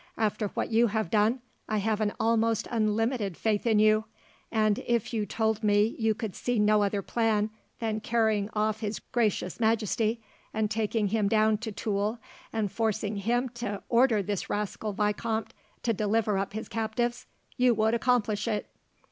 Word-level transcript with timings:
"After 0.17 0.47
what 0.47 0.71
you 0.71 0.87
have 0.87 1.11
done, 1.11 1.41
I 1.69 1.77
have 1.77 2.01
an 2.01 2.11
almost 2.19 2.67
unlimited 2.71 3.37
faith 3.37 3.67
in 3.67 3.77
you, 3.77 4.05
and 4.51 4.79
if 4.87 5.13
you 5.13 5.27
told 5.27 5.63
me 5.63 5.95
you 5.99 6.15
could 6.15 6.35
see 6.35 6.57
no 6.57 6.81
other 6.81 7.03
plan 7.03 7.51
than 7.77 7.99
carrying 7.99 8.49
off 8.53 8.79
His 8.79 8.97
Gracious 8.97 9.59
Majesty, 9.59 10.19
and 10.55 10.71
taking 10.71 11.09
him 11.09 11.27
down 11.27 11.59
to 11.59 11.71
Tulle 11.71 12.17
and 12.51 12.71
forcing 12.71 13.17
him 13.17 13.47
to 13.49 13.83
order 13.89 14.23
this 14.23 14.49
rascal 14.49 14.91
vicomte 14.91 15.53
to 15.83 15.93
deliver 15.93 16.35
up 16.35 16.53
his 16.53 16.67
captives, 16.67 17.27
you 17.55 17.75
would 17.75 17.93
accomplish 17.93 18.47
it." 18.47 18.71